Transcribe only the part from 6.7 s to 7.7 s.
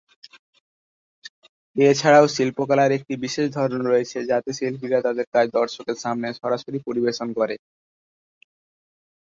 পরিবেশন করে।